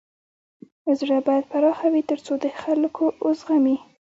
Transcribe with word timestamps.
زړه 0.99 1.17
بايد 1.27 1.45
پراخه 1.51 1.87
وي 1.93 2.01
تر 2.09 2.19
څو 2.25 2.33
د 2.43 2.45
خلک 2.61 2.93
و 3.25 3.29
زغمی. 3.39 3.77